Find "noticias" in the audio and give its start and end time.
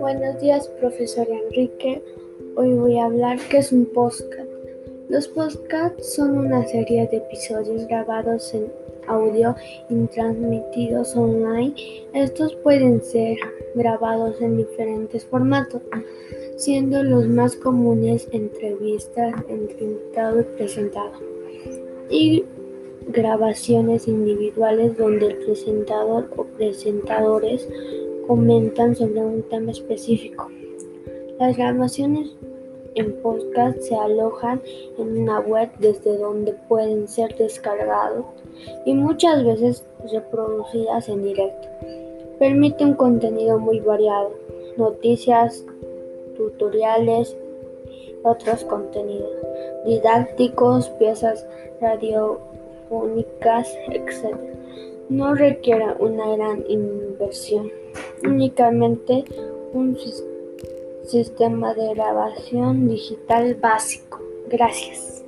44.76-45.64